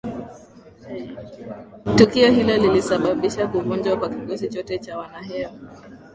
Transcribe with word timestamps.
Tukio 1.95 2.31
hilo 2.31 2.57
lilisababisha 2.57 3.47
kuvunjwa 3.47 3.97
kwa 3.97 4.09
kikosi 4.09 4.49
chote 4.49 4.77
cha 4.79 4.97
wanahewa 4.97 5.51